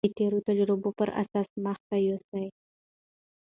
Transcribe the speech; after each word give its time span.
د 0.07 0.09
تېرو 0.19 0.39
تجربو 0.49 0.89
پر 0.99 1.09
اساس 1.21 1.49
مخته 1.65 1.95
يوسي. 2.07 2.45